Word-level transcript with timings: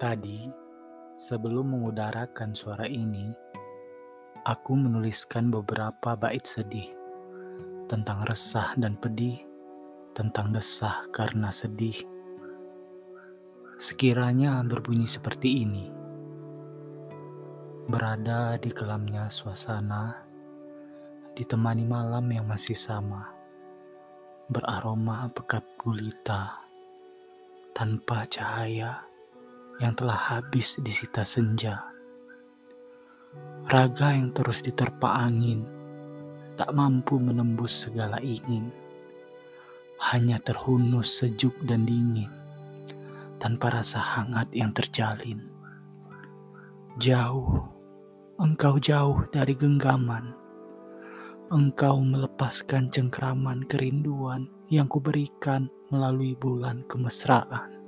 Tadi, 0.00 0.48
sebelum 1.20 1.76
mengudarakan 1.76 2.56
suara 2.56 2.88
ini, 2.88 3.28
aku 4.48 4.72
menuliskan 4.72 5.52
beberapa 5.52 6.16
bait 6.16 6.40
sedih 6.48 6.88
tentang 7.84 8.24
resah 8.24 8.72
dan 8.80 8.96
pedih, 8.96 9.44
tentang 10.16 10.56
desah 10.56 11.04
karena 11.12 11.52
sedih. 11.52 12.00
Sekiranya 13.76 14.64
berbunyi 14.64 15.04
seperti 15.04 15.68
ini. 15.68 15.92
Berada 17.84 18.56
di 18.56 18.72
kelamnya 18.72 19.28
suasana, 19.28 20.16
ditemani 21.36 21.84
malam 21.84 22.24
yang 22.32 22.48
masih 22.48 22.72
sama, 22.72 23.28
beraroma 24.48 25.28
pekat 25.28 25.68
gulita, 25.76 26.56
tanpa 27.76 28.24
cahaya 28.24 29.09
yang 29.80 29.96
telah 29.96 30.36
habis 30.36 30.76
disita 30.84 31.24
senja. 31.24 31.80
Raga 33.64 34.12
yang 34.12 34.36
terus 34.36 34.60
diterpa 34.60 35.24
angin, 35.24 35.64
tak 36.60 36.76
mampu 36.76 37.16
menembus 37.16 37.88
segala 37.88 38.20
ingin. 38.20 38.68
Hanya 40.00 40.40
terhunus 40.40 41.20
sejuk 41.20 41.56
dan 41.64 41.88
dingin, 41.88 42.28
tanpa 43.40 43.80
rasa 43.80 44.00
hangat 44.00 44.52
yang 44.52 44.72
terjalin. 44.76 45.48
Jauh, 47.00 47.64
engkau 48.36 48.76
jauh 48.76 49.24
dari 49.32 49.56
genggaman. 49.56 50.36
Engkau 51.48 52.04
melepaskan 52.04 52.92
cengkraman 52.92 53.64
kerinduan 53.64 54.46
yang 54.68 54.86
kuberikan 54.86 55.72
melalui 55.88 56.36
bulan 56.36 56.84
kemesraan. 56.86 57.79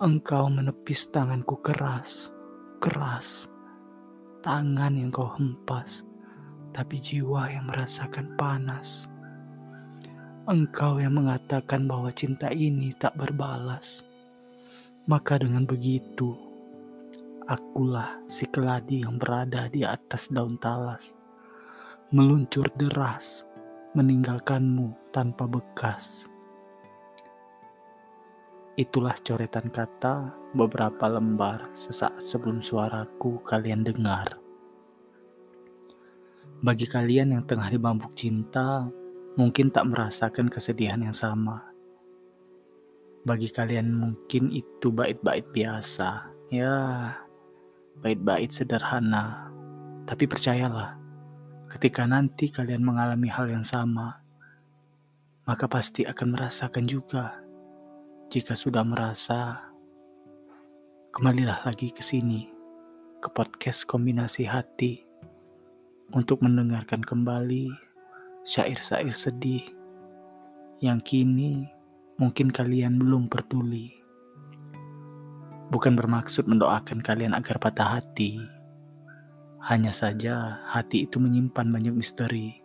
Engkau 0.00 0.48
menepis 0.48 1.12
tanganku 1.12 1.60
keras, 1.60 2.32
keras. 2.80 3.44
Tangan 4.40 4.96
yang 4.96 5.12
kau 5.12 5.28
hempas, 5.36 6.08
tapi 6.72 7.04
jiwa 7.04 7.52
yang 7.52 7.68
merasakan 7.68 8.32
panas. 8.40 9.04
Engkau 10.48 10.96
yang 11.04 11.20
mengatakan 11.20 11.84
bahwa 11.84 12.08
cinta 12.16 12.48
ini 12.48 12.96
tak 12.96 13.12
berbalas. 13.12 14.00
Maka 15.04 15.36
dengan 15.36 15.68
begitu, 15.68 16.32
akulah 17.44 18.24
si 18.24 18.48
keladi 18.48 19.04
yang 19.04 19.20
berada 19.20 19.68
di 19.68 19.84
atas 19.84 20.32
daun 20.32 20.56
talas. 20.56 21.12
Meluncur 22.08 22.72
deras, 22.72 23.44
meninggalkanmu 23.92 25.12
tanpa 25.12 25.44
bekas. 25.44 26.29
Itulah 28.78 29.18
coretan 29.18 29.66
kata 29.66 30.30
beberapa 30.54 31.10
lembar 31.10 31.74
sesaat 31.74 32.22
sebelum 32.22 32.62
suaraku 32.62 33.42
kalian 33.42 33.82
dengar. 33.82 34.38
Bagi 36.62 36.86
kalian 36.86 37.34
yang 37.34 37.44
tengah 37.50 37.66
dibambuk 37.66 38.14
cinta, 38.14 38.86
mungkin 39.34 39.74
tak 39.74 39.90
merasakan 39.90 40.46
kesedihan 40.46 41.02
yang 41.02 41.16
sama. 41.16 41.66
Bagi 43.26 43.50
kalian 43.50 43.90
mungkin 43.90 44.54
itu 44.54 44.94
bait-bait 44.94 45.50
biasa, 45.50 46.30
ya 46.54 46.74
bait-bait 47.98 48.54
sederhana. 48.54 49.50
Tapi 50.06 50.30
percayalah, 50.30 50.94
ketika 51.74 52.06
nanti 52.06 52.54
kalian 52.54 52.86
mengalami 52.86 53.26
hal 53.34 53.50
yang 53.50 53.66
sama, 53.66 54.22
maka 55.42 55.66
pasti 55.66 56.06
akan 56.06 56.38
merasakan 56.38 56.86
juga 56.86 57.49
jika 58.30 58.54
sudah 58.54 58.86
merasa, 58.86 59.58
kembalilah 61.10 61.66
lagi 61.66 61.90
ke 61.90 61.98
sini, 61.98 62.46
ke 63.18 63.26
podcast 63.26 63.82
kombinasi 63.90 64.46
hati, 64.46 65.02
untuk 66.14 66.38
mendengarkan 66.38 67.02
kembali 67.02 67.74
syair-syair 68.46 69.10
sedih 69.10 69.66
yang 70.78 71.02
kini 71.02 71.66
mungkin 72.22 72.54
kalian 72.54 73.02
belum 73.02 73.26
peduli. 73.26 73.98
Bukan 75.74 75.98
bermaksud 75.98 76.46
mendoakan 76.46 77.02
kalian 77.02 77.34
agar 77.34 77.58
patah 77.58 77.98
hati, 77.98 78.38
hanya 79.66 79.90
saja 79.90 80.62
hati 80.70 81.02
itu 81.10 81.18
menyimpan 81.18 81.66
banyak 81.66 81.98
misteri 81.98 82.62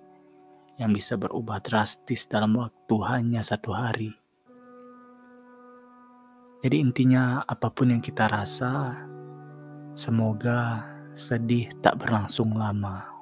yang 0.77 0.93
bisa 0.93 1.17
berubah 1.17 1.57
drastis 1.65 2.29
dalam 2.29 2.53
waktu 2.53 2.95
hanya 3.09 3.41
satu 3.41 3.73
hari. 3.73 4.13
Jadi 6.65 6.81
intinya 6.81 7.45
apa 7.45 7.69
pun 7.69 7.93
yang 7.93 8.01
kita 8.01 8.25
rasa, 8.25 8.97
semoga 9.93 10.81
sedih 11.13 11.69
tak 11.85 12.01
berlangsung 12.01 12.57
lama. 12.57 13.14